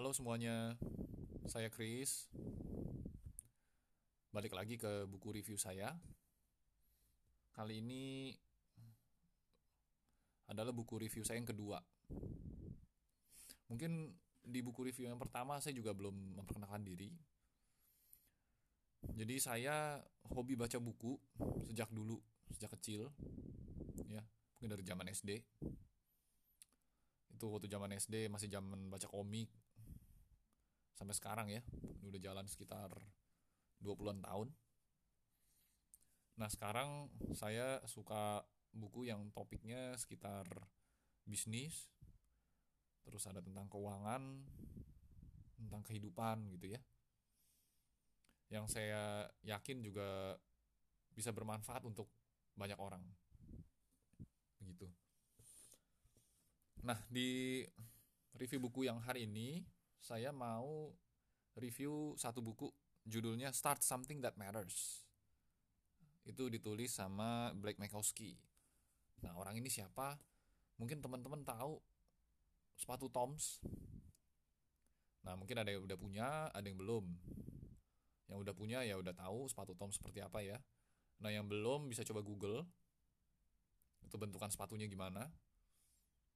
Halo 0.00 0.16
semuanya, 0.16 0.80
saya 1.44 1.68
Chris. 1.68 2.32
Balik 4.32 4.56
lagi 4.56 4.80
ke 4.80 5.04
buku 5.04 5.28
review 5.28 5.60
saya. 5.60 5.92
Kali 7.52 7.84
ini 7.84 8.32
adalah 10.48 10.72
buku 10.72 10.96
review 11.04 11.20
saya 11.20 11.36
yang 11.36 11.52
kedua. 11.52 11.84
Mungkin 13.68 14.16
di 14.40 14.64
buku 14.64 14.88
review 14.88 15.04
yang 15.04 15.20
pertama 15.20 15.60
saya 15.60 15.76
juga 15.76 15.92
belum 15.92 16.32
memperkenalkan 16.32 16.80
diri. 16.80 17.12
Jadi 19.04 19.36
saya 19.36 20.00
hobi 20.32 20.56
baca 20.56 20.80
buku 20.80 21.12
sejak 21.68 21.92
dulu, 21.92 22.16
sejak 22.56 22.72
kecil. 22.80 23.12
Ya, 24.08 24.24
mungkin 24.56 24.80
dari 24.80 24.80
zaman 24.80 25.12
SD. 25.12 25.44
Itu 27.36 27.52
waktu 27.52 27.68
zaman 27.68 27.92
SD 28.00 28.32
masih 28.32 28.48
zaman 28.48 28.88
baca 28.88 29.04
komik, 29.04 29.59
sampai 31.00 31.16
sekarang 31.16 31.48
ya 31.48 31.64
udah 32.04 32.20
jalan 32.20 32.44
sekitar 32.44 32.92
20-an 33.80 34.20
tahun. 34.20 34.52
Nah 36.36 36.48
sekarang 36.52 37.08
saya 37.32 37.80
suka 37.88 38.44
buku 38.76 39.08
yang 39.08 39.32
topiknya 39.32 39.96
sekitar 39.96 40.44
bisnis 41.24 41.88
terus 43.08 43.24
ada 43.24 43.40
tentang 43.40 43.64
keuangan 43.72 44.44
tentang 45.56 45.80
kehidupan 45.88 46.52
gitu 46.52 46.76
ya. 46.76 46.80
Yang 48.52 48.76
saya 48.76 49.24
yakin 49.40 49.80
juga 49.80 50.36
bisa 51.16 51.32
bermanfaat 51.32 51.88
untuk 51.88 52.12
banyak 52.60 52.76
orang. 52.76 53.00
Begitu. 54.60 54.84
Nah 56.84 57.00
di 57.08 57.64
review 58.36 58.68
buku 58.68 58.84
yang 58.84 59.00
hari 59.00 59.24
ini 59.24 59.64
saya 60.00 60.32
mau 60.32 60.96
review 61.60 62.16
satu 62.16 62.40
buku 62.40 62.72
judulnya 63.04 63.52
Start 63.52 63.84
Something 63.84 64.24
That 64.24 64.40
Matters. 64.40 65.04
Itu 66.24 66.48
ditulis 66.48 66.96
sama 66.96 67.52
Blake 67.52 67.76
Makowski. 67.76 68.36
Nah, 69.20 69.36
orang 69.36 69.60
ini 69.60 69.68
siapa? 69.68 70.16
Mungkin 70.80 71.04
teman-teman 71.04 71.44
tahu 71.44 71.80
sepatu 72.76 73.12
Toms. 73.12 73.60
Nah, 75.20 75.36
mungkin 75.36 75.60
ada 75.60 75.68
yang 75.68 75.84
udah 75.84 75.98
punya, 76.00 76.48
ada 76.48 76.64
yang 76.64 76.80
belum. 76.80 77.04
Yang 78.32 78.38
udah 78.40 78.54
punya 78.56 78.78
ya 78.88 78.96
udah 78.96 79.12
tahu 79.12 79.44
sepatu 79.52 79.76
Toms 79.76 80.00
seperti 80.00 80.24
apa 80.24 80.40
ya. 80.40 80.56
Nah, 81.20 81.28
yang 81.28 81.44
belum 81.44 81.92
bisa 81.92 82.00
coba 82.08 82.24
Google. 82.24 82.64
Itu 84.00 84.16
bentukan 84.16 84.48
sepatunya 84.48 84.88
gimana. 84.88 85.28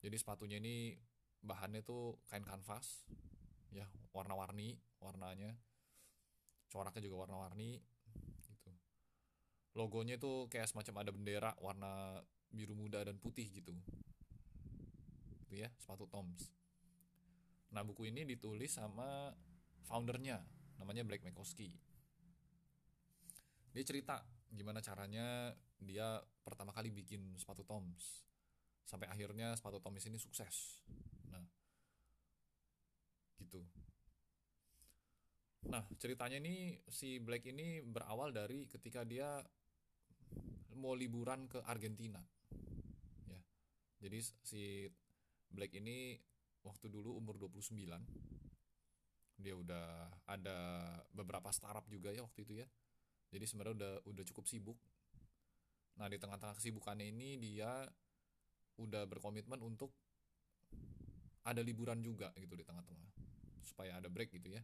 Jadi 0.04 0.20
sepatunya 0.20 0.60
ini 0.60 1.00
bahannya 1.40 1.80
tuh 1.80 2.20
kain 2.28 2.44
kanvas 2.44 3.08
ya 3.74 3.86
warna-warni 4.14 4.78
warnanya. 5.02 5.58
Coraknya 6.70 7.02
juga 7.02 7.26
warna-warni 7.26 7.82
gitu. 8.46 8.72
Logonya 9.74 10.18
itu 10.18 10.46
kayak 10.46 10.70
semacam 10.70 10.94
ada 11.02 11.10
bendera 11.10 11.50
warna 11.58 12.22
biru 12.54 12.78
muda 12.78 13.02
dan 13.02 13.18
putih 13.18 13.46
gitu. 13.50 13.74
Gitu 15.42 15.66
ya 15.66 15.70
sepatu 15.82 16.06
Toms. 16.06 16.54
Nah 17.74 17.82
buku 17.82 18.06
ini 18.14 18.22
ditulis 18.22 18.70
sama 18.70 19.34
foundernya 19.86 20.38
namanya 20.78 21.02
Black 21.06 21.22
Makowski 21.22 21.94
dia 23.74 23.82
cerita 23.82 24.22
gimana 24.54 24.78
caranya 24.78 25.50
dia 25.82 26.22
pertama 26.46 26.70
kali 26.70 26.94
bikin 26.94 27.34
sepatu 27.34 27.66
Toms. 27.66 28.22
Sampai 28.86 29.10
akhirnya 29.10 29.58
sepatu 29.58 29.82
Toms 29.82 30.06
ini 30.06 30.14
sukses 30.14 30.86
gitu. 33.38 33.62
Nah 35.70 35.82
ceritanya 35.96 36.36
ini 36.36 36.76
si 36.84 37.16
Black 37.18 37.48
ini 37.48 37.80
berawal 37.80 38.30
dari 38.36 38.68
ketika 38.68 39.00
dia 39.02 39.40
mau 40.76 40.92
liburan 40.92 41.48
ke 41.48 41.62
Argentina 41.64 42.20
ya. 43.30 43.40
Jadi 44.04 44.18
si 44.44 44.84
Black 45.48 45.72
ini 45.78 46.18
waktu 46.66 46.86
dulu 46.92 47.16
umur 47.16 47.38
29 47.40 47.74
dia 49.34 49.54
udah 49.56 50.08
ada 50.30 50.58
beberapa 51.10 51.50
startup 51.50 51.88
juga 51.90 52.12
ya 52.12 52.22
waktu 52.22 52.44
itu 52.44 52.54
ya. 52.60 52.66
Jadi 53.32 53.44
sebenarnya 53.48 53.74
udah 53.74 53.94
udah 54.14 54.24
cukup 54.30 54.44
sibuk. 54.46 54.78
Nah 55.98 56.06
di 56.10 56.18
tengah-tengah 56.20 56.54
kesibukannya 56.58 57.08
ini 57.08 57.38
dia 57.40 57.86
udah 58.78 59.06
berkomitmen 59.06 59.62
untuk 59.62 59.94
ada 61.46 61.62
liburan 61.62 62.02
juga 62.02 62.34
gitu 62.34 62.54
di 62.58 62.64
tengah-tengah 62.66 63.23
supaya 63.64 63.98
ada 63.98 64.12
break 64.12 64.36
gitu 64.36 64.52
ya. 64.52 64.62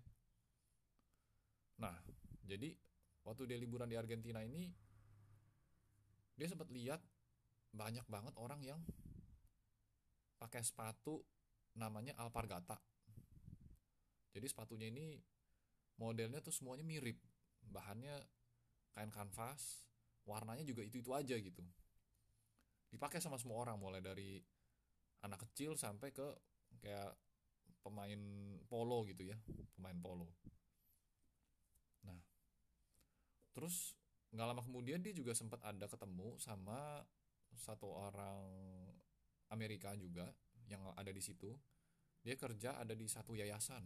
Nah 1.80 1.96
jadi 2.44 2.76
waktu 3.24 3.50
dia 3.50 3.58
liburan 3.60 3.88
di 3.88 3.96
Argentina 3.96 4.40
ini 4.44 4.70
dia 6.36 6.48
sempat 6.48 6.72
lihat 6.72 7.00
banyak 7.70 8.04
banget 8.08 8.34
orang 8.40 8.60
yang 8.64 8.80
pakai 10.40 10.64
sepatu 10.64 11.20
namanya 11.76 12.16
Alpargata. 12.16 12.80
Jadi 14.32 14.46
sepatunya 14.48 14.88
ini 14.88 15.20
modelnya 16.00 16.40
tuh 16.40 16.54
semuanya 16.54 16.82
mirip. 16.86 17.20
Bahannya 17.60 18.24
kain 18.96 19.12
kanvas 19.12 19.84
warnanya 20.24 20.64
juga 20.64 20.80
itu-itu 20.82 21.12
aja 21.12 21.36
gitu. 21.36 21.62
Dipakai 22.90 23.22
sama 23.22 23.38
semua 23.38 23.62
orang 23.62 23.78
mulai 23.78 24.02
dari 24.02 24.40
anak 25.22 25.44
kecil 25.46 25.76
sampai 25.76 26.10
ke 26.10 26.26
kayak 26.80 27.12
pemain 27.80 28.20
polo 28.68 29.04
gitu 29.08 29.28
ya 29.28 29.36
pemain 29.76 29.96
polo. 29.98 30.28
Nah 32.04 32.20
terus 33.56 33.96
nggak 34.30 34.46
lama 34.46 34.62
kemudian 34.62 35.02
dia 35.02 35.10
juga 35.10 35.34
sempat 35.34 35.58
ada 35.66 35.90
ketemu 35.90 36.38
sama 36.38 37.02
satu 37.56 37.90
orang 37.90 38.46
Amerika 39.50 39.96
juga 39.98 40.30
yang 40.70 40.94
ada 40.94 41.10
di 41.10 41.18
situ. 41.18 41.50
Dia 42.22 42.36
kerja 42.36 42.78
ada 42.78 42.94
di 42.94 43.08
satu 43.10 43.34
yayasan. 43.34 43.82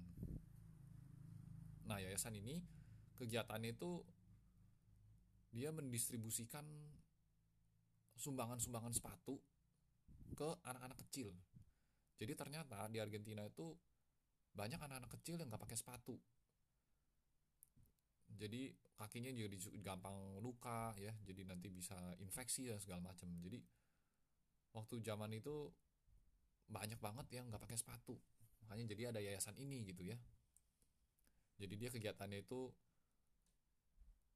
Nah 1.88 1.97
yayasan 2.03 2.37
ini 2.37 2.61
kegiatannya 3.16 3.72
itu 3.72 4.03
dia 5.55 5.71
mendistribusikan 5.71 6.66
sumbangan-sumbangan 8.19 8.91
sepatu 8.91 9.38
ke 10.34 10.49
anak-anak 10.66 10.99
kecil 11.06 11.31
jadi 12.19 12.32
ternyata 12.38 12.86
di 12.91 13.02
Argentina 13.02 13.42
itu 13.42 13.75
banyak 14.54 14.78
anak-anak 14.78 15.10
kecil 15.19 15.34
yang 15.38 15.50
nggak 15.50 15.66
pakai 15.66 15.78
sepatu. 15.78 16.14
Jadi 18.34 18.75
kakinya 18.94 19.30
juga 19.30 19.54
gampang 19.82 20.38
luka 20.42 20.94
ya, 20.98 21.14
jadi 21.22 21.47
nanti 21.47 21.70
bisa 21.70 21.94
infeksi 22.22 22.70
dan 22.70 22.78
segala 22.78 23.02
macam. 23.02 23.30
Jadi 23.42 23.58
waktu 24.75 24.94
zaman 25.02 25.30
itu 25.34 25.70
banyak 26.66 26.98
banget 26.98 27.26
yang 27.34 27.50
nggak 27.50 27.62
pakai 27.62 27.78
sepatu. 27.78 28.19
Makanya 28.66 28.94
jadi 28.94 29.02
ada 29.14 29.20
yayasan 29.22 29.54
ini 29.58 29.86
gitu 29.86 30.02
ya. 30.06 30.19
Jadi 31.58 31.75
dia 31.78 31.91
kegiatannya 31.94 32.42
itu 32.42 32.70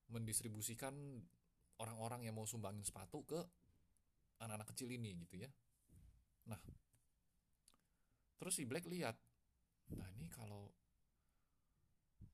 mendistribusikan 0.08 0.94
orang-orang 1.78 2.26
yang 2.26 2.34
mau 2.34 2.46
sumbangin 2.46 2.82
sepatu 2.86 3.22
ke 3.26 3.38
anak-anak 4.38 4.70
kecil 4.74 4.88
ini 4.94 5.18
gitu 5.26 5.42
ya. 5.42 5.50
Nah, 6.46 6.58
terus 8.38 8.54
si 8.56 8.64
Black 8.64 8.86
lihat 8.86 9.18
nah 9.92 10.08
ini 10.14 10.30
kalau 10.30 10.70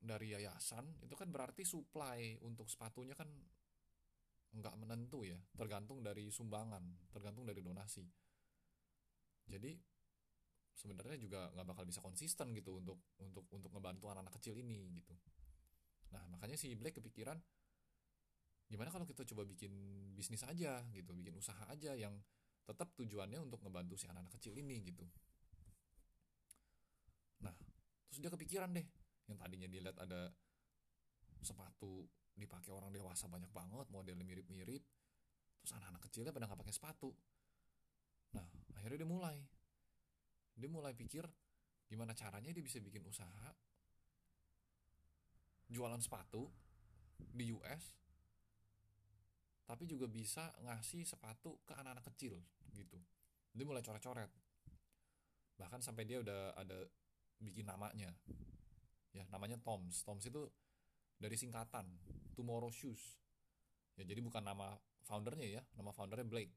dari 0.04 0.36
yayasan 0.36 0.84
itu 1.00 1.16
kan 1.16 1.32
berarti 1.32 1.64
supply 1.64 2.36
untuk 2.44 2.68
sepatunya 2.68 3.16
kan 3.16 3.26
nggak 4.54 4.74
menentu 4.78 5.26
ya 5.26 5.40
tergantung 5.56 6.04
dari 6.04 6.30
sumbangan 6.30 7.10
tergantung 7.10 7.48
dari 7.48 7.64
donasi. 7.64 8.04
Jadi 9.48 9.74
sebenarnya 10.76 11.18
juga 11.18 11.50
nggak 11.56 11.66
bakal 11.66 11.84
bisa 11.88 12.04
konsisten 12.04 12.52
gitu 12.54 12.78
untuk 12.78 13.00
untuk 13.18 13.48
untuk 13.50 13.72
ngebantu 13.72 14.12
anak-anak 14.12 14.36
kecil 14.38 14.54
ini 14.60 14.94
gitu. 15.00 15.16
Nah 16.12 16.22
makanya 16.30 16.54
si 16.60 16.76
Black 16.76 17.00
kepikiran 17.00 17.40
gimana 18.68 18.92
kalau 18.92 19.08
kita 19.08 19.26
coba 19.28 19.44
bikin 19.44 19.72
bisnis 20.16 20.40
aja 20.46 20.80
gitu 20.92 21.12
bikin 21.12 21.36
usaha 21.36 21.68
aja 21.68 21.92
yang 21.92 22.16
tetap 22.64 22.96
tujuannya 22.96 23.36
untuk 23.44 23.60
ngebantu 23.60 24.00
si 24.00 24.08
anak-anak 24.08 24.32
kecil 24.40 24.56
ini 24.56 24.80
gitu 24.88 25.04
terus 28.14 28.22
dia 28.22 28.30
kepikiran 28.30 28.70
deh, 28.70 28.86
yang 29.26 29.34
tadinya 29.42 29.66
dilihat 29.66 29.98
ada 29.98 30.30
sepatu 31.42 32.06
dipakai 32.38 32.70
orang 32.70 32.94
dewasa 32.94 33.26
banyak 33.26 33.50
banget, 33.50 33.90
modelnya 33.90 34.22
mirip-mirip, 34.22 34.86
terus 35.58 35.74
anak-anak 35.74 36.02
kecilnya 36.06 36.30
pada 36.30 36.46
nggak 36.46 36.62
pakai 36.62 36.74
sepatu. 36.78 37.10
Nah, 38.38 38.46
akhirnya 38.78 39.02
dia 39.02 39.10
mulai, 39.10 39.42
dia 40.54 40.70
mulai 40.70 40.94
pikir 40.94 41.26
gimana 41.90 42.14
caranya 42.14 42.54
dia 42.54 42.62
bisa 42.62 42.78
bikin 42.78 43.02
usaha 43.02 43.50
jualan 45.68 46.00
sepatu 46.00 46.48
di 47.18 47.50
US 47.50 47.98
tapi 49.64 49.88
juga 49.88 50.06
bisa 50.08 50.52
ngasih 50.60 51.08
sepatu 51.08 51.60
ke 51.64 51.72
anak-anak 51.72 52.04
kecil 52.12 52.36
gitu. 52.76 53.00
Dia 53.56 53.64
mulai 53.64 53.80
coret-coret. 53.80 54.28
Bahkan 55.56 55.80
sampai 55.80 56.04
dia 56.04 56.20
udah 56.20 56.52
ada 56.52 56.84
bikin 57.40 57.66
namanya. 57.66 58.10
Ya 59.14 59.24
namanya 59.30 59.58
Toms. 59.62 60.02
Toms 60.02 60.26
itu 60.26 60.46
dari 61.18 61.38
singkatan 61.38 61.86
Tomorrow 62.34 62.70
Shoes. 62.74 63.02
Ya 63.94 64.02
jadi 64.02 64.18
bukan 64.20 64.42
nama 64.42 64.74
foundernya 65.06 65.60
ya 65.60 65.62
nama 65.78 65.94
foundernya 65.94 66.26
Blake. 66.26 66.54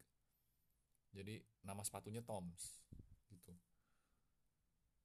Jadi 1.13 1.39
nama 1.63 1.85
sepatunya 1.85 2.25
Toms 2.25 2.83
gitu. 3.29 3.53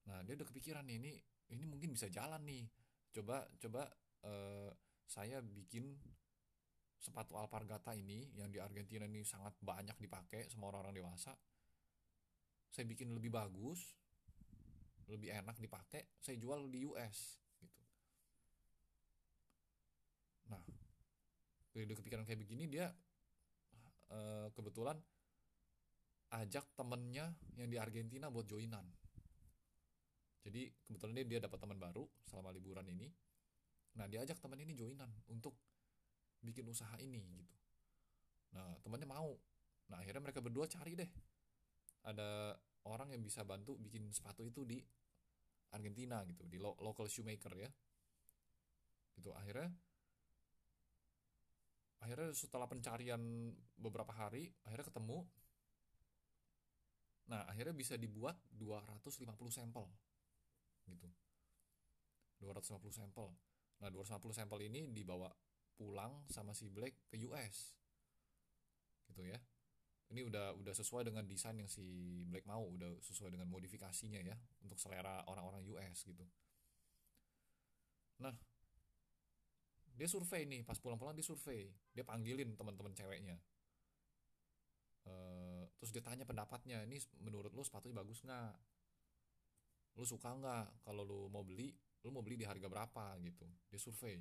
Nah 0.08 0.24
dia 0.24 0.34
udah 0.36 0.48
kepikiran 0.48 0.84
nih 0.88 0.96
ini 0.98 1.12
ini 1.52 1.64
mungkin 1.68 1.92
bisa 1.92 2.08
jalan 2.08 2.40
nih. 2.42 2.64
Coba 3.12 3.44
coba 3.60 3.84
eh, 4.24 4.70
saya 5.04 5.44
bikin 5.44 5.92
sepatu 7.02 7.34
Alpargata 7.34 7.92
ini 7.98 8.30
yang 8.38 8.48
di 8.48 8.62
Argentina 8.62 9.04
ini 9.04 9.26
sangat 9.26 9.58
banyak 9.58 9.98
dipakai 9.98 10.48
sama 10.48 10.70
orang-orang 10.70 11.02
dewasa. 11.02 11.34
Saya 12.72 12.88
bikin 12.88 13.12
lebih 13.12 13.28
bagus 13.28 14.01
lebih 15.12 15.28
enak 15.28 15.60
dipakai 15.60 16.16
saya 16.16 16.40
jual 16.40 16.72
di 16.72 16.88
US 16.88 17.36
gitu. 17.60 17.82
Nah 20.48 20.64
udah 21.72 21.96
kepikiran 22.00 22.24
kayak 22.24 22.40
begini 22.40 22.64
dia 22.68 22.88
eh, 24.12 24.48
kebetulan 24.56 24.96
ajak 26.32 26.64
temennya 26.72 27.28
yang 27.60 27.68
di 27.68 27.76
Argentina 27.76 28.32
buat 28.32 28.48
joinan. 28.48 28.88
Jadi 30.42 30.72
kebetulan 30.88 31.14
dia 31.22 31.26
dia 31.36 31.40
dapat 31.44 31.60
teman 31.60 31.76
baru 31.76 32.08
selama 32.24 32.50
liburan 32.50 32.88
ini. 32.88 33.12
Nah 34.00 34.08
dia 34.08 34.24
ajak 34.24 34.40
teman 34.40 34.58
ini 34.58 34.72
joinan 34.72 35.12
untuk 35.28 35.54
bikin 36.40 36.66
usaha 36.66 36.96
ini 36.98 37.20
gitu. 37.36 37.56
Nah 38.56 38.80
temannya 38.80 39.06
mau. 39.06 39.36
Nah 39.92 40.00
akhirnya 40.00 40.24
mereka 40.24 40.40
berdua 40.40 40.64
cari 40.66 40.96
deh. 40.96 41.10
Ada 42.02 42.56
orang 42.88 43.14
yang 43.14 43.22
bisa 43.22 43.46
bantu 43.46 43.78
bikin 43.78 44.10
sepatu 44.10 44.42
itu 44.42 44.66
di 44.66 44.82
Argentina 45.72 46.20
gitu 46.28 46.44
di 46.46 46.60
lo 46.60 46.76
local 46.80 47.08
shoemaker 47.08 47.52
ya. 47.56 47.70
Gitu 49.16 49.32
akhirnya 49.32 49.68
akhirnya 52.02 52.34
setelah 52.34 52.66
pencarian 52.66 53.52
beberapa 53.76 54.10
hari 54.12 54.52
akhirnya 54.64 54.86
ketemu. 54.88 55.18
Nah 57.32 57.48
akhirnya 57.48 57.72
bisa 57.72 57.96
dibuat 57.96 58.36
250 58.52 59.28
sampel 59.48 59.84
gitu. 60.88 61.08
250 62.42 62.90
sampel. 62.92 63.30
Nah 63.80 63.88
250 63.88 64.34
sampel 64.34 64.66
ini 64.66 64.90
dibawa 64.90 65.30
pulang 65.78 66.22
sama 66.28 66.52
si 66.52 66.68
Black 66.68 67.08
ke 67.08 67.16
US 67.26 67.74
gitu 69.12 69.28
ya 69.28 69.38
ini 70.12 70.28
udah 70.28 70.52
udah 70.60 70.74
sesuai 70.76 71.08
dengan 71.08 71.24
desain 71.24 71.56
yang 71.56 71.66
si 71.72 71.82
Black 72.28 72.44
mau 72.44 72.60
udah 72.60 73.00
sesuai 73.00 73.32
dengan 73.32 73.48
modifikasinya 73.48 74.20
ya 74.20 74.36
untuk 74.60 74.76
selera 74.76 75.24
orang-orang 75.24 75.64
US 75.72 76.04
gitu. 76.04 76.20
Nah 78.20 78.36
dia 79.96 80.08
survei 80.08 80.44
nih 80.44 80.68
pas 80.68 80.76
pulang-pulang 80.76 81.16
dia 81.16 81.24
survei. 81.24 81.72
Dia 81.96 82.04
panggilin 82.04 82.52
teman-teman 82.60 82.92
ceweknya. 82.92 83.40
Eh, 85.08 85.64
terus 85.80 85.90
dia 85.96 86.04
tanya 86.04 86.28
pendapatnya 86.28 86.84
ini 86.84 87.00
menurut 87.24 87.50
lu 87.56 87.64
sepatunya 87.64 87.96
bagus 87.96 88.20
nggak? 88.20 88.52
Lu 89.96 90.04
suka 90.04 90.28
nggak? 90.28 90.84
Kalau 90.84 91.08
lu 91.08 91.32
mau 91.32 91.40
beli 91.40 91.72
lu 92.04 92.12
mau 92.12 92.20
beli 92.20 92.36
di 92.36 92.44
harga 92.44 92.68
berapa? 92.68 93.16
Gitu. 93.24 93.48
Dia 93.72 93.80
survei. 93.80 94.20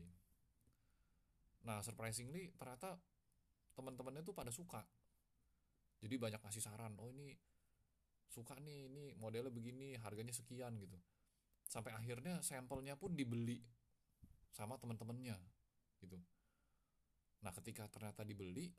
Nah 1.68 1.84
surprisingly 1.84 2.56
ternyata 2.56 2.96
teman-temannya 3.76 4.24
tuh 4.24 4.36
pada 4.36 4.56
suka 4.56 4.84
jadi 6.02 6.18
banyak 6.18 6.42
ngasih 6.42 6.64
saran 6.66 6.98
oh 6.98 7.08
ini 7.08 7.38
suka 8.32 8.58
nih 8.58 8.90
ini 8.90 9.04
modelnya 9.20 9.54
begini 9.54 10.00
harganya 10.02 10.34
sekian 10.34 10.76
gitu. 10.80 10.98
Sampai 11.68 11.96
akhirnya 11.96 12.42
sampelnya 12.44 12.98
pun 12.98 13.14
dibeli 13.14 13.62
sama 14.52 14.76
teman-temannya 14.82 15.38
gitu. 16.04 16.18
Nah 17.46 17.52
ketika 17.56 17.88
ternyata 17.88 18.26
dibeli 18.26 18.72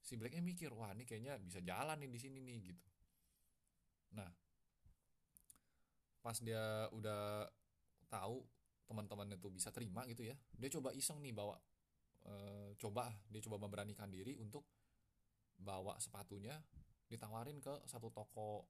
si 0.00 0.14
Blacknya 0.18 0.42
mikir 0.42 0.72
wah 0.72 0.92
ini 0.92 1.04
kayaknya 1.06 1.38
bisa 1.40 1.60
jalan 1.62 1.96
nih 2.00 2.10
di 2.10 2.18
sini 2.20 2.38
nih 2.42 2.58
gitu. 2.74 2.84
Nah 4.16 4.30
pas 6.26 6.42
dia 6.42 6.90
udah 6.90 7.46
tahu 8.10 8.42
teman-temannya 8.86 9.38
tuh 9.38 9.54
bisa 9.54 9.70
terima 9.70 10.02
gitu 10.10 10.26
ya 10.26 10.34
dia 10.58 10.70
coba 10.74 10.90
iseng 10.90 11.22
nih 11.22 11.30
bawa 11.30 11.54
e, 12.26 12.32
coba 12.78 13.14
dia 13.30 13.38
coba 13.46 13.62
memberanikan 13.62 14.10
diri 14.10 14.34
untuk 14.38 14.66
bawa 15.56 15.96
sepatunya 16.00 16.60
ditawarin 17.06 17.58
ke 17.62 17.72
satu 17.86 18.10
toko 18.10 18.66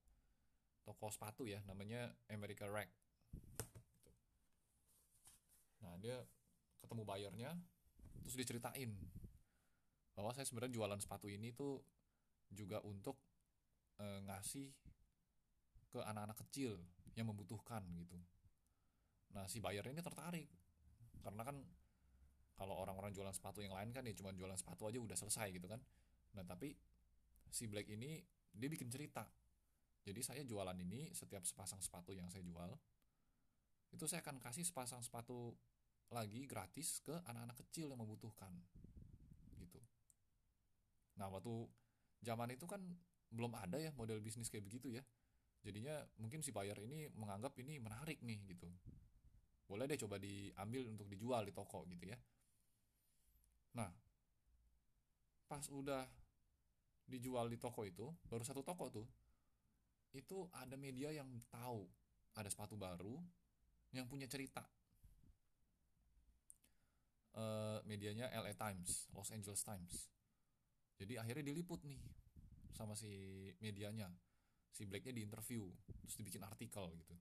toko 0.86 1.06
sepatu 1.10 1.48
ya 1.48 1.58
namanya 1.66 2.14
America 2.30 2.68
Rack 2.70 2.90
gitu. 3.74 4.10
nah 5.82 5.98
dia 5.98 6.22
ketemu 6.78 7.02
bayarnya 7.02 7.50
terus 8.22 8.38
diceritain 8.38 8.94
bahwa 10.16 10.32
saya 10.32 10.48
sebenarnya 10.48 10.72
jualan 10.78 11.00
sepatu 11.02 11.28
ini 11.28 11.52
tuh 11.52 11.82
juga 12.48 12.80
untuk 12.86 13.20
e, 14.00 14.06
ngasih 14.24 14.72
ke 15.92 16.00
anak-anak 16.00 16.40
kecil 16.46 16.80
yang 17.16 17.28
membutuhkan 17.28 17.84
gitu. 17.96 18.16
Nah 19.36 19.44
si 19.44 19.60
buyer 19.60 19.84
ini 19.84 20.00
tertarik 20.00 20.48
karena 21.20 21.42
kan 21.44 21.56
kalau 22.56 22.80
orang-orang 22.80 23.12
jualan 23.12 23.32
sepatu 23.36 23.60
yang 23.60 23.76
lain 23.76 23.92
kan 23.92 24.00
ya 24.08 24.16
cuma 24.16 24.32
jualan 24.32 24.56
sepatu 24.56 24.88
aja 24.88 24.96
udah 24.96 25.16
selesai 25.16 25.52
gitu 25.52 25.68
kan. 25.68 25.80
Nah 26.36 26.44
tapi 26.44 26.76
si 27.48 27.64
Black 27.66 27.88
ini 27.88 28.20
dia 28.52 28.68
bikin 28.68 28.92
cerita. 28.92 29.24
Jadi 30.06 30.20
saya 30.22 30.42
jualan 30.46 30.76
ini 30.76 31.10
setiap 31.10 31.42
sepasang 31.42 31.82
sepatu 31.82 32.14
yang 32.14 32.30
saya 32.30 32.46
jual 32.46 32.70
itu 33.90 34.04
saya 34.04 34.20
akan 34.22 34.38
kasih 34.38 34.62
sepasang 34.66 35.00
sepatu 35.02 35.56
lagi 36.12 36.46
gratis 36.46 37.02
ke 37.02 37.16
anak-anak 37.26 37.58
kecil 37.64 37.90
yang 37.90 37.98
membutuhkan 37.98 38.54
Nah, 41.16 41.32
waktu 41.32 41.52
zaman 42.20 42.52
itu 42.52 42.68
kan 42.68 42.80
belum 43.32 43.52
ada 43.56 43.80
ya 43.80 43.90
model 43.96 44.20
bisnis 44.20 44.52
kayak 44.52 44.64
begitu 44.68 44.92
ya. 44.92 45.02
Jadinya 45.64 45.98
mungkin 46.22 46.44
si 46.44 46.54
buyer 46.54 46.76
ini 46.78 47.10
menganggap 47.16 47.56
ini 47.58 47.80
menarik 47.82 48.22
nih 48.22 48.38
gitu. 48.54 48.68
Boleh 49.66 49.90
deh 49.90 49.98
coba 49.98 50.20
diambil 50.22 50.86
untuk 50.86 51.10
dijual 51.10 51.42
di 51.42 51.50
toko 51.50 51.82
gitu 51.90 52.06
ya. 52.06 52.18
Nah, 53.74 53.90
pas 55.50 55.64
udah 55.72 56.06
dijual 57.06 57.46
di 57.46 57.56
toko 57.56 57.86
itu, 57.86 58.10
baru 58.26 58.42
satu 58.42 58.66
toko 58.66 58.90
tuh, 58.90 59.06
itu 60.12 60.46
ada 60.52 60.74
media 60.74 61.14
yang 61.14 61.28
tahu 61.50 61.86
ada 62.36 62.48
sepatu 62.52 62.76
baru 62.76 63.16
yang 63.96 64.04
punya 64.10 64.28
cerita. 64.28 64.64
Uh, 67.36 67.84
medianya 67.84 68.32
LA 68.32 68.56
Times, 68.56 69.12
Los 69.12 69.28
Angeles 69.28 69.60
Times. 69.60 70.08
Jadi 70.96 71.20
akhirnya 71.20 71.52
diliput 71.52 71.84
nih 71.84 72.00
sama 72.72 72.96
si 72.96 73.08
medianya 73.60 74.08
si 74.72 74.84
Blacknya 74.84 75.16
diinterview 75.16 75.64
terus 76.04 76.16
dibikin 76.16 76.44
artikel 76.44 76.92
gitu. 76.96 77.16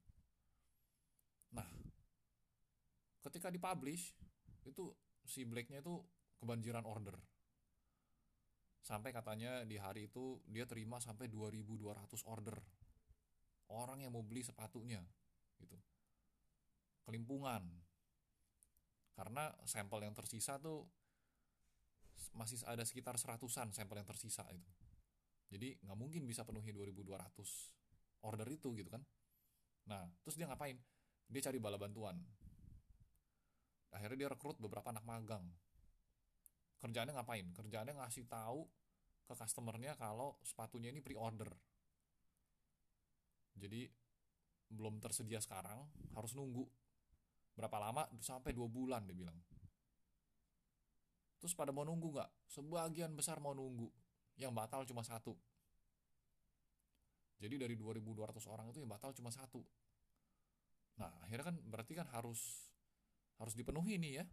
Nah 1.55 1.67
ketika 3.23 3.51
dipublish 3.51 4.15
itu 4.67 4.91
si 5.23 5.43
Blacknya 5.47 5.83
itu 5.83 5.99
kebanjiran 6.39 6.83
order 6.83 7.15
sampai 8.85 9.09
katanya 9.09 9.65
di 9.65 9.81
hari 9.81 10.05
itu 10.05 10.37
dia 10.45 10.69
terima 10.69 11.01
sampai 11.01 11.25
2200 11.25 12.05
order. 12.29 12.53
Orang 13.73 14.05
yang 14.05 14.13
mau 14.13 14.21
beli 14.21 14.45
sepatunya 14.45 15.01
gitu. 15.57 15.73
Kelimpungan. 17.09 17.65
Karena 19.17 19.49
sampel 19.65 20.05
yang 20.05 20.13
tersisa 20.13 20.61
tuh 20.61 20.85
masih 22.37 22.61
ada 22.69 22.85
sekitar 22.85 23.17
seratusan 23.17 23.73
sampel 23.73 23.97
yang 23.97 24.05
tersisa 24.05 24.45
itu. 24.53 24.69
Jadi 25.49 25.81
nggak 25.81 25.97
mungkin 25.97 26.29
bisa 26.29 26.45
penuhi 26.45 26.69
2200 26.69 27.09
order 28.21 28.47
itu 28.53 28.69
gitu 28.77 28.93
kan. 28.93 29.01
Nah 29.89 30.05
terus 30.21 30.37
dia 30.37 30.45
ngapain? 30.45 30.77
Dia 31.25 31.41
cari 31.41 31.57
bala 31.57 31.81
bantuan. 31.81 32.21
Akhirnya 33.89 34.27
dia 34.27 34.29
rekrut 34.29 34.61
beberapa 34.61 34.93
anak 34.93 35.01
magang 35.09 35.49
kerjaannya 36.81 37.13
ngapain 37.15 37.47
kerjaannya 37.55 37.93
ngasih 37.99 38.25
tahu 38.27 38.67
ke 39.25 39.33
customernya 39.33 39.97
kalau 39.97 40.37
sepatunya 40.45 40.93
ini 40.93 41.01
pre-order 41.01 41.49
jadi 43.55 43.89
belum 44.69 44.99
tersedia 44.99 45.39
sekarang 45.39 45.83
harus 46.13 46.35
nunggu 46.35 46.65
berapa 47.55 47.77
lama 47.79 48.03
sampai 48.19 48.51
dua 48.51 48.67
bulan 48.67 49.07
dia 49.07 49.15
bilang 49.15 49.39
Terus 51.45 51.53
pada 51.53 51.69
mau 51.69 51.85
nunggu 51.85 52.09
nggak? 52.09 52.31
Sebagian 52.49 53.13
besar 53.13 53.37
mau 53.37 53.53
nunggu. 53.53 53.85
Yang 54.41 54.49
batal 54.49 54.81
cuma 54.89 55.05
satu. 55.05 55.37
Jadi 57.37 57.61
dari 57.61 57.77
2200 57.77 58.49
orang 58.49 58.73
itu 58.73 58.81
yang 58.81 58.89
batal 58.89 59.13
cuma 59.13 59.29
satu. 59.29 59.61
Nah, 60.97 61.13
akhirnya 61.21 61.53
kan 61.53 61.55
berarti 61.69 61.93
kan 61.93 62.09
harus 62.09 62.65
harus 63.37 63.53
dipenuhi 63.53 64.01
nih 64.01 64.11
ya. 64.17 64.25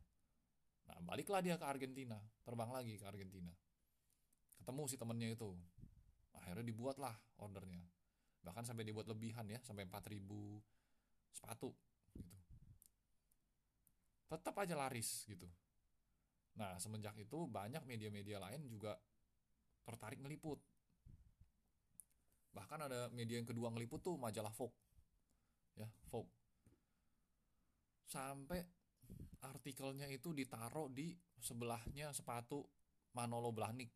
Nah, 0.93 1.01
baliklah 1.01 1.41
dia 1.41 1.57
ke 1.57 1.65
Argentina, 1.65 2.21
terbang 2.45 2.69
lagi 2.69 3.01
ke 3.01 3.05
Argentina. 3.09 3.53
Ketemu 4.61 4.83
si 4.87 5.01
temennya 5.01 5.33
itu. 5.33 5.57
Akhirnya 6.37 6.69
dibuatlah 6.69 7.17
ordernya. 7.41 7.83
Bahkan 8.45 8.69
sampai 8.69 8.85
dibuat 8.85 9.09
lebihan 9.09 9.49
ya, 9.49 9.59
sampai 9.65 9.89
4000 9.89 10.21
sepatu 11.33 11.73
gitu 12.17 12.37
tetap 14.29 14.55
aja 14.61 14.77
laris 14.77 15.25
gitu 15.29 15.49
nah 16.53 16.77
semenjak 16.77 17.17
itu 17.17 17.49
banyak 17.49 17.81
media-media 17.89 18.37
lain 18.37 18.69
juga 18.69 18.97
tertarik 19.89 20.21
ngeliput 20.21 20.61
bahkan 22.53 22.85
ada 22.85 23.09
media 23.09 23.41
yang 23.41 23.49
kedua 23.49 23.73
ngeliput 23.73 24.05
tuh 24.05 24.21
majalah 24.21 24.53
Vogue 24.53 24.77
ya 25.81 25.89
Vogue 26.13 26.29
sampai 28.05 28.61
artikelnya 29.43 30.07
itu 30.07 30.31
ditaruh 30.31 30.87
di 30.87 31.19
sebelahnya 31.43 32.15
sepatu 32.15 32.63
Manolo 33.19 33.51
Blahnik 33.51 33.91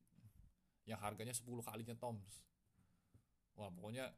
yang 0.87 0.99
harganya 0.99 1.35
10 1.35 1.47
kalinya 1.63 1.95
Toms. 1.95 2.43
Wah 3.55 3.71
pokoknya 3.71 4.11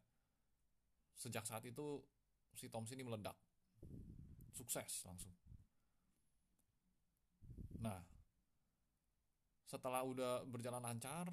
sejak 1.15 1.45
saat 1.45 1.65
itu 1.69 2.01
si 2.57 2.73
Toms 2.73 2.91
ini 2.97 3.05
meledak. 3.05 3.37
Sukses 4.57 5.05
langsung. 5.05 5.33
Nah 7.85 8.01
setelah 9.69 10.01
udah 10.01 10.49
berjalan 10.49 10.81
lancar 10.81 11.29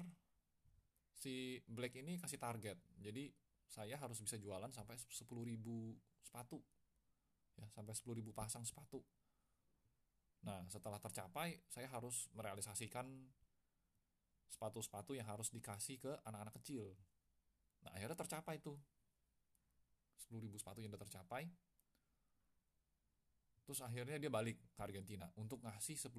si 1.16 1.56
Black 1.64 1.96
ini 1.96 2.20
kasih 2.20 2.36
target. 2.36 2.76
Jadi 3.00 3.32
saya 3.66 3.96
harus 3.96 4.20
bisa 4.20 4.36
jualan 4.36 4.68
sampai 4.70 4.94
10.000 5.00 5.24
sepatu. 6.20 6.60
Ya 7.56 7.64
sampai 7.72 7.96
10.000 7.96 8.20
pasang 8.36 8.62
sepatu 8.68 9.00
nah 10.46 10.62
setelah 10.70 11.02
tercapai 11.02 11.58
saya 11.66 11.90
harus 11.90 12.30
merealisasikan 12.38 13.04
sepatu-sepatu 14.46 15.18
yang 15.18 15.26
harus 15.26 15.50
dikasih 15.50 15.98
ke 16.00 16.12
anak-anak 16.22 16.54
kecil. 16.62 16.94
Nah 17.82 17.92
akhirnya 17.92 18.16
tercapai 18.16 18.62
tuh. 18.62 18.78
10.000 20.26 20.42
sepatu 20.58 20.82
yang 20.82 20.90
udah 20.90 21.02
tercapai. 21.06 21.46
Terus 23.66 23.82
akhirnya 23.82 24.18
dia 24.18 24.30
balik 24.30 24.58
ke 24.74 24.80
Argentina 24.82 25.26
untuk 25.38 25.62
ngasih 25.62 25.98
10.000 25.98 26.14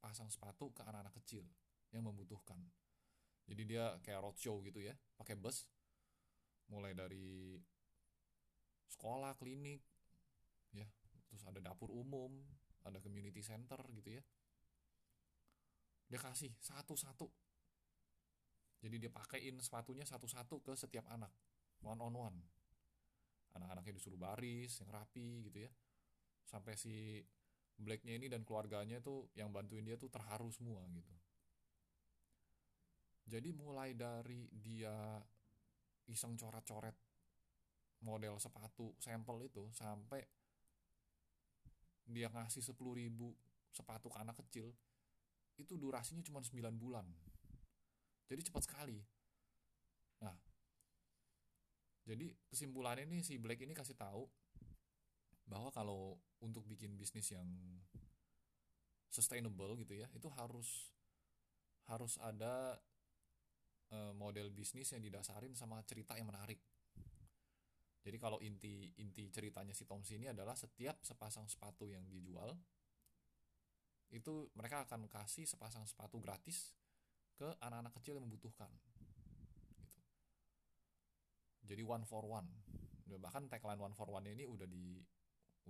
pasang 0.00 0.28
sepatu 0.32 0.72
ke 0.72 0.80
anak-anak 0.84 1.12
kecil 1.20 1.44
yang 1.92 2.04
membutuhkan. 2.04 2.60
Jadi 3.48 3.62
dia 3.64 3.96
kayak 4.00 4.24
roadshow 4.24 4.60
gitu 4.64 4.80
ya 4.80 4.96
pakai 5.16 5.36
bus. 5.36 5.68
Mulai 6.72 6.96
dari 6.96 7.60
sekolah 8.88 9.36
klinik 9.36 9.84
ya. 10.72 10.88
Terus 11.30 11.42
ada 11.46 11.60
dapur 11.62 11.92
umum 11.92 12.34
ada 12.84 12.98
community 13.02 13.42
center 13.44 13.80
gitu 13.92 14.16
ya. 14.16 14.22
Dia 16.10 16.18
kasih 16.18 16.50
satu-satu. 16.58 17.28
Jadi 18.80 18.96
dia 18.96 19.12
pakaiin 19.12 19.60
sepatunya 19.60 20.08
satu-satu 20.08 20.64
ke 20.64 20.72
setiap 20.72 21.06
anak. 21.12 21.30
One 21.84 22.00
on 22.00 22.14
one. 22.16 22.38
Anak-anaknya 23.54 24.00
disuruh 24.00 24.18
baris 24.18 24.80
yang 24.80 24.90
rapi 24.90 25.50
gitu 25.50 25.68
ya. 25.68 25.70
Sampai 26.48 26.74
si 26.80 27.22
Blacknya 27.80 28.20
ini 28.20 28.28
dan 28.28 28.44
keluarganya 28.44 29.00
tuh 29.00 29.32
yang 29.32 29.48
bantuin 29.48 29.84
dia 29.84 29.96
tuh 29.96 30.12
terharu 30.12 30.52
semua 30.52 30.84
gitu. 30.92 31.14
Jadi 33.30 33.54
mulai 33.56 33.94
dari 33.96 34.50
dia 34.52 35.16
iseng 36.10 36.34
coret-coret 36.34 36.96
model 38.04 38.36
sepatu 38.42 38.96
sampel 38.98 39.46
itu 39.46 39.70
sampai 39.72 40.24
dia 42.10 42.28
ngasih 42.28 42.62
10 42.62 42.74
ribu 42.74 43.32
sepatu 43.70 44.10
ke 44.10 44.18
anak 44.18 44.36
kecil 44.46 44.74
itu 45.54 45.78
durasinya 45.78 46.24
cuma 46.26 46.42
9 46.42 46.58
bulan. 46.76 47.06
Jadi 48.26 48.40
cepat 48.50 48.62
sekali. 48.66 48.98
Nah 50.22 50.50
jadi 52.10 52.32
kesimpulannya 52.50 53.06
nih 53.06 53.22
si 53.22 53.38
Black 53.38 53.62
ini 53.62 53.70
kasih 53.70 53.94
tahu 53.94 54.26
bahwa 55.46 55.70
kalau 55.70 56.18
untuk 56.42 56.66
bikin 56.66 56.98
bisnis 56.98 57.30
yang 57.30 57.46
sustainable 59.10 59.74
gitu 59.78 59.98
ya 59.98 60.06
itu 60.14 60.30
harus 60.34 60.90
harus 61.90 62.14
ada 62.22 62.78
uh, 63.90 64.14
model 64.14 64.50
bisnis 64.54 64.90
yang 64.94 65.02
didasarin 65.02 65.54
sama 65.58 65.82
cerita 65.86 66.14
yang 66.14 66.30
menarik 66.30 66.62
jadi 68.00 68.16
kalau 68.16 68.40
inti 68.40 68.96
inti 68.96 69.28
ceritanya 69.28 69.76
si 69.76 69.84
Tom 69.84 70.00
ini 70.08 70.32
adalah 70.32 70.56
setiap 70.56 71.04
sepasang 71.04 71.44
sepatu 71.48 71.84
yang 71.84 72.04
dijual 72.08 72.56
itu 74.10 74.50
mereka 74.58 74.82
akan 74.88 75.06
kasih 75.06 75.46
sepasang 75.46 75.86
sepatu 75.86 76.18
gratis 76.18 76.74
ke 77.38 77.46
anak-anak 77.62 77.94
kecil 78.00 78.18
yang 78.18 78.26
membutuhkan 78.26 78.68
gitu. 78.74 78.90
jadi 81.70 81.82
one 81.86 82.02
for 82.04 82.26
one. 82.26 82.50
Bahkan 83.10 83.50
tagline 83.50 83.78
one 83.78 83.94
for 83.94 84.10
one 84.10 84.26
ini 84.26 84.46
udah 84.46 84.66
di 84.66 84.98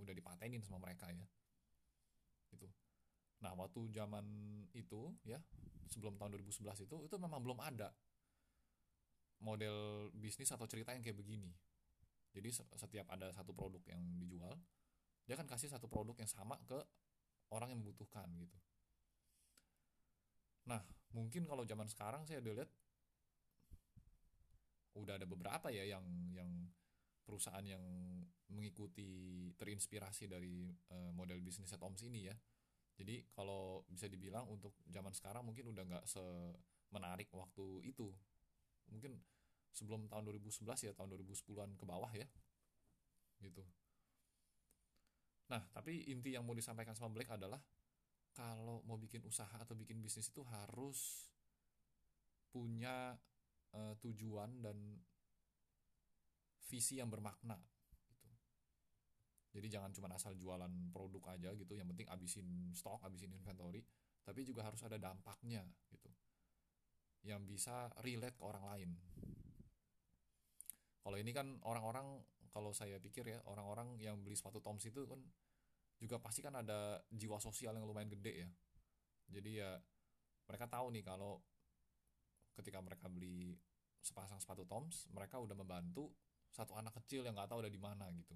udah 0.01 0.13
dipatenin 0.13 0.65
sama 0.65 0.81
mereka 0.81 1.09
ya. 1.13 1.25
Itu 2.49 2.67
nah 3.41 3.53
waktu 3.57 3.89
zaman 3.93 4.25
itu 4.77 5.13
ya 5.25 5.41
sebelum 5.89 6.13
tahun 6.17 6.37
2011 6.37 6.85
itu 6.85 6.95
itu 7.05 7.15
memang 7.17 7.41
belum 7.41 7.57
ada 7.57 7.89
model 9.41 10.09
bisnis 10.13 10.53
atau 10.53 10.69
cerita 10.69 10.93
yang 10.93 11.01
kayak 11.01 11.17
begini 11.17 11.49
jadi 12.31 12.49
setiap 12.53 13.07
ada 13.11 13.31
satu 13.35 13.51
produk 13.51 13.81
yang 13.87 14.01
dijual 14.19 14.55
dia 15.27 15.37
akan 15.37 15.47
kasih 15.47 15.71
satu 15.71 15.87
produk 15.87 16.15
yang 16.17 16.29
sama 16.29 16.59
ke 16.65 16.79
orang 17.51 17.75
yang 17.75 17.79
membutuhkan 17.83 18.27
gitu 18.39 18.57
nah 20.67 20.81
mungkin 21.11 21.43
kalau 21.45 21.67
zaman 21.67 21.87
sekarang 21.91 22.23
saya 22.23 22.39
udah 22.39 22.63
lihat 22.63 22.71
udah 24.95 25.15
ada 25.15 25.27
beberapa 25.27 25.71
ya 25.71 25.87
yang 25.87 26.03
yang 26.35 26.51
perusahaan 27.23 27.63
yang 27.63 27.83
mengikuti 28.51 29.47
terinspirasi 29.55 30.27
dari 30.27 30.67
uh, 30.91 31.11
model 31.15 31.39
bisnis 31.39 31.71
Toms 31.71 32.03
ini 32.03 32.27
ya. 32.27 32.35
Jadi 32.99 33.23
kalau 33.31 33.87
bisa 33.87 34.11
dibilang 34.11 34.45
untuk 34.51 34.75
zaman 34.91 35.15
sekarang 35.15 35.47
mungkin 35.47 35.71
udah 35.71 35.83
nggak 35.87 36.05
semenarik 36.11 37.31
waktu 37.31 37.87
itu. 37.87 38.11
Mungkin 38.91 39.15
sebelum 39.71 40.07
tahun 40.11 40.27
2011 40.27 40.67
ya 40.87 40.91
tahun 40.95 41.15
2010-an 41.15 41.71
ke 41.79 41.85
bawah 41.87 42.11
ya. 42.11 42.27
Gitu. 43.41 43.63
Nah, 45.51 45.63
tapi 45.75 46.07
inti 46.07 46.31
yang 46.31 46.47
mau 46.47 46.55
disampaikan 46.55 46.95
sama 46.95 47.11
Black 47.11 47.35
adalah 47.35 47.59
kalau 48.31 48.79
mau 48.87 48.95
bikin 48.95 49.19
usaha 49.27 49.51
atau 49.59 49.75
bikin 49.75 49.99
bisnis 49.99 50.31
itu 50.31 50.47
harus 50.47 51.27
punya 52.51 53.19
uh, 53.75 53.95
tujuan 53.99 54.63
dan 54.63 54.75
visi 56.71 57.03
yang 57.03 57.11
bermakna 57.11 57.59
gitu. 58.07 58.31
Jadi 59.51 59.67
jangan 59.67 59.91
cuma 59.91 60.07
asal 60.15 60.35
jualan 60.39 60.71
produk 60.95 61.35
aja 61.35 61.51
gitu, 61.51 61.75
yang 61.75 61.91
penting 61.91 62.07
abisin 62.07 62.71
stok, 62.71 63.03
abisin 63.03 63.35
inventory, 63.35 63.83
tapi 64.23 64.47
juga 64.47 64.63
harus 64.63 64.79
ada 64.87 64.95
dampaknya 64.95 65.67
gitu. 65.91 66.07
Yang 67.27 67.41
bisa 67.51 67.91
relate 67.99 68.39
ke 68.39 68.43
orang 68.47 68.65
lain. 68.71 68.89
Kalau 71.01 71.17
ini 71.17 71.31
kan 71.33 71.57
orang-orang 71.65 72.21
kalau 72.51 72.75
saya 72.75 72.99
pikir 73.01 73.25
ya, 73.25 73.39
orang-orang 73.47 73.97
yang 73.97 74.19
beli 74.21 74.35
sepatu 74.37 74.61
Toms 74.61 74.83
itu 74.85 75.07
kan 75.07 75.17
juga 75.97 76.17
pasti 76.17 76.41
kan 76.41 76.57
ada 76.57 77.01
jiwa 77.09 77.37
sosial 77.37 77.77
yang 77.77 77.85
lumayan 77.85 78.11
gede 78.11 78.33
ya. 78.45 78.49
Jadi 79.31 79.51
ya 79.61 79.77
mereka 80.45 80.67
tahu 80.67 80.91
nih 80.93 81.05
kalau 81.05 81.41
ketika 82.59 82.83
mereka 82.83 83.07
beli 83.07 83.55
sepasang 84.03 84.37
sepatu 84.37 84.67
Toms, 84.67 85.07
mereka 85.13 85.39
udah 85.39 85.55
membantu 85.55 86.11
satu 86.51 86.75
anak 86.75 86.91
kecil 87.01 87.23
yang 87.23 87.33
nggak 87.33 87.47
tahu 87.47 87.63
ada 87.63 87.71
di 87.71 87.79
mana 87.79 88.11
gitu 88.11 88.35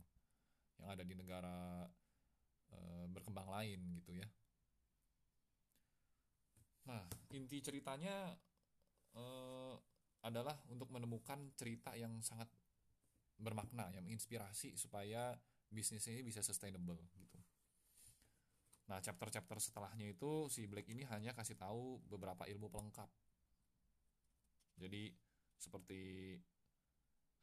yang 0.79 0.88
ada 0.95 1.03
di 1.03 1.13
negara 1.15 1.84
e, 2.72 2.77
berkembang 3.12 3.48
lain 3.51 3.79
gitu 4.00 4.15
ya 4.15 4.27
nah 6.88 7.03
inti 7.36 7.60
ceritanya 7.60 8.31
e, 9.12 9.24
adalah 10.25 10.58
untuk 10.74 10.89
menemukan 10.89 11.53
cerita 11.53 11.94
yang 11.94 12.17
sangat 12.25 12.50
bermakna 13.38 13.94
yang 13.94 14.01
menginspirasi 14.08 14.74
supaya 14.74 15.38
bisnis 15.70 16.08
ini 16.10 16.25
bisa 16.25 16.41
sustainable 16.41 16.98
gitu. 17.13 17.38
Nah 18.89 19.01
chapter-chapter 19.01 19.58
setelahnya 19.62 20.13
itu 20.13 20.50
si 20.50 20.65
Black 20.65 20.89
ini 20.89 21.05
hanya 21.10 21.34
kasih 21.38 21.58
tahu 21.58 22.01
beberapa 22.10 22.46
ilmu 22.50 22.70
pelengkap. 22.74 23.10
Jadi 24.82 25.13
seperti 25.58 26.36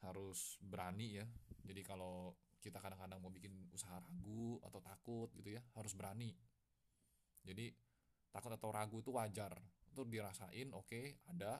harus 0.03 0.59
berani 0.63 1.23
ya. 1.23 1.27
Jadi 1.63 1.81
kalau 1.87 2.35
kita 2.63 2.79
kadang-kadang 2.79 3.19
mau 3.19 3.31
bikin 3.31 3.51
usaha 3.75 3.99
ragu 3.99 4.59
atau 4.63 4.79
takut 4.79 5.29
gitu 5.35 5.55
ya 5.55 5.63
harus 5.75 5.95
berani. 5.99 6.31
Jadi 7.43 7.75
takut 8.31 8.55
atau 8.55 8.71
ragu 8.71 9.03
itu 9.03 9.11
wajar. 9.11 9.55
Itu 9.91 10.07
dirasain 10.07 10.71
oke 10.71 10.87
okay, 10.87 11.19
ada 11.27 11.59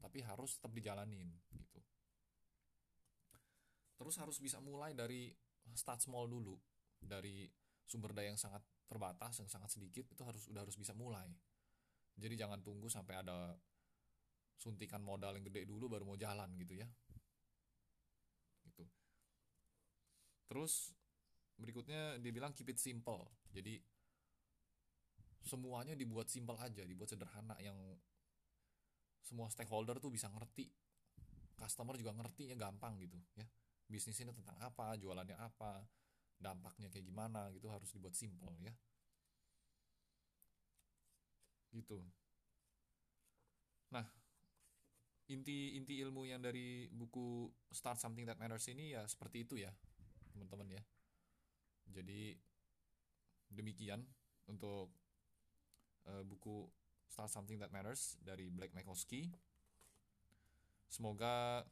tapi 0.00 0.22
harus 0.22 0.56
tetap 0.56 0.72
dijalanin 0.72 1.28
gitu. 1.52 1.80
Terus 3.96 4.14
harus 4.20 4.36
bisa 4.38 4.60
mulai 4.60 4.92
dari 4.92 5.32
start 5.72 6.04
small 6.04 6.28
dulu. 6.28 6.56
Dari 6.96 7.48
sumber 7.86 8.12
daya 8.12 8.32
yang 8.32 8.40
sangat 8.40 8.64
terbatas 8.86 9.40
yang 9.42 9.50
sangat 9.50 9.72
sedikit 9.72 10.06
itu 10.06 10.22
harus 10.22 10.48
udah 10.52 10.62
harus 10.64 10.76
bisa 10.76 10.92
mulai. 10.92 11.28
Jadi 12.16 12.34
jangan 12.36 12.60
tunggu 12.64 12.88
sampai 12.88 13.20
ada 13.20 13.56
suntikan 14.56 15.04
modal 15.04 15.36
yang 15.36 15.44
gede 15.44 15.68
dulu 15.68 15.92
baru 15.92 16.04
mau 16.08 16.16
jalan 16.16 16.48
gitu 16.56 16.80
ya. 16.80 16.88
Terus 20.46 20.94
berikutnya 21.58 22.16
dia 22.22 22.32
bilang 22.32 22.54
keep 22.56 22.72
it 22.72 22.80
simple. 22.80 23.28
Jadi 23.52 23.80
semuanya 25.46 25.94
dibuat 25.94 26.26
simple 26.26 26.58
aja 26.58 26.82
dibuat 26.82 27.06
sederhana 27.12 27.54
yang 27.62 27.76
semua 29.26 29.50
stakeholder 29.50 29.98
tuh 29.98 30.14
bisa 30.14 30.30
ngerti. 30.30 30.70
Customer 31.58 31.98
juga 31.98 32.14
ngerti 32.14 32.54
ya 32.54 32.56
gampang 32.56 32.94
gitu 33.02 33.18
ya. 33.34 33.42
Bisnis 33.90 34.22
ini 34.22 34.30
tentang 34.30 34.54
apa 34.62 34.94
jualannya 34.94 35.34
apa 35.34 35.82
dampaknya 36.38 36.86
kayak 36.86 37.10
gimana 37.10 37.50
gitu 37.50 37.66
harus 37.66 37.90
dibuat 37.90 38.14
simple 38.14 38.54
ya. 38.62 38.70
Gitu. 41.74 41.98
Nah 43.90 44.06
inti 45.26 45.74
inti 45.74 45.98
ilmu 46.06 46.22
yang 46.22 46.38
dari 46.38 46.86
buku 46.94 47.50
Start 47.74 47.98
Something 47.98 48.30
That 48.30 48.38
Matters 48.38 48.70
ini 48.70 48.94
ya 48.94 49.02
seperti 49.10 49.42
itu 49.42 49.58
ya 49.58 49.74
teman-teman 50.30 50.70
ya. 50.70 50.82
Jadi 51.90 52.38
demikian 53.50 54.06
untuk 54.46 54.94
uh, 56.06 56.22
buku 56.22 56.70
Start 57.10 57.30
Something 57.32 57.62
That 57.62 57.72
Matters 57.72 58.18
dari 58.22 58.50
Black 58.52 58.74
Makowski 58.76 59.30
semoga 60.86 61.66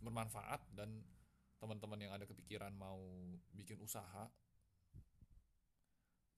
bermanfaat 0.00 0.64
dan 0.72 1.04
teman-teman 1.60 2.00
yang 2.00 2.12
ada 2.16 2.24
kepikiran 2.24 2.72
mau 2.72 2.98
bikin 3.52 3.76
usaha 3.84 4.32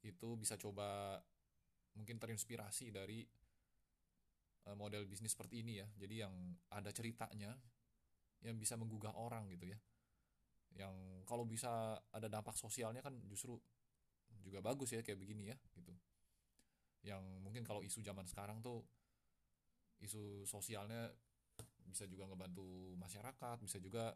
itu 0.03 0.35
bisa 0.35 0.59
coba 0.59 1.23
mungkin 1.95 2.19
terinspirasi 2.19 2.91
dari 2.91 3.23
uh, 4.67 4.75
model 4.75 5.07
bisnis 5.07 5.31
seperti 5.31 5.63
ini 5.63 5.79
ya. 5.79 5.87
Jadi 5.95 6.27
yang 6.27 6.35
ada 6.75 6.91
ceritanya 6.91 7.55
yang 8.43 8.59
bisa 8.59 8.75
menggugah 8.75 9.15
orang 9.15 9.47
gitu 9.55 9.71
ya. 9.71 9.79
Yang 10.75 11.23
kalau 11.23 11.47
bisa 11.47 12.03
ada 12.11 12.27
dampak 12.27 12.59
sosialnya 12.59 12.99
kan 12.99 13.15
justru 13.31 13.55
juga 14.43 14.59
bagus 14.59 14.91
ya 14.91 15.07
kayak 15.07 15.23
begini 15.23 15.55
ya 15.55 15.57
gitu 15.79 15.95
yang 17.03 17.23
mungkin 17.43 17.67
kalau 17.67 17.83
isu 17.83 18.03
zaman 18.03 18.27
sekarang 18.27 18.63
tuh 18.63 18.83
isu 20.03 20.47
sosialnya 20.47 21.11
bisa 21.83 22.07
juga 22.07 22.27
ngebantu 22.31 22.95
masyarakat 22.99 23.57
bisa 23.63 23.79
juga 23.83 24.15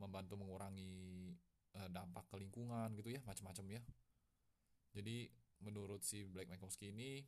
membantu 0.00 0.40
mengurangi 0.40 1.34
uh, 1.76 1.88
dampak 1.92 2.24
ke 2.32 2.36
lingkungan 2.40 2.88
gitu 2.96 3.12
ya 3.12 3.20
macam-macam 3.28 3.66
ya. 3.76 3.82
Jadi 4.96 5.28
menurut 5.60 6.02
si 6.02 6.24
Black 6.24 6.48
Makowski 6.48 6.90
ini 6.90 7.20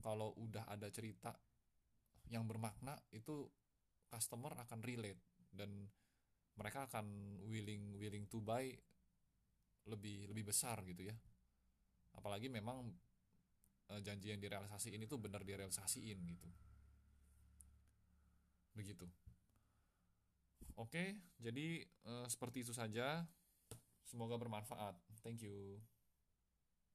kalau 0.00 0.32
udah 0.38 0.64
ada 0.70 0.88
cerita 0.88 1.34
yang 2.30 2.46
bermakna 2.46 2.94
itu 3.10 3.50
customer 4.06 4.54
akan 4.62 4.80
relate 4.80 5.20
dan 5.50 5.90
mereka 6.54 6.86
akan 6.86 7.36
willing 7.50 7.98
willing 7.98 8.30
to 8.30 8.38
buy 8.38 8.64
lebih 9.90 10.30
lebih 10.30 10.54
besar 10.54 10.78
gitu 10.86 11.10
ya 11.10 11.16
apalagi 12.16 12.50
memang 12.50 12.90
uh, 13.90 14.00
janji 14.02 14.32
yang 14.34 14.40
direalisasi 14.42 14.94
ini 14.94 15.04
tuh 15.06 15.18
benar 15.18 15.42
direalisasiin 15.46 16.18
gitu 16.26 16.48
begitu 18.74 19.06
Oke, 20.80 21.12
jadi 21.36 21.84
uh, 22.08 22.24
seperti 22.24 22.64
itu 22.64 22.72
saja. 22.72 23.28
Semoga 24.08 24.40
bermanfaat. 24.40 24.96
Thank 25.20 25.44
you. 25.44 25.76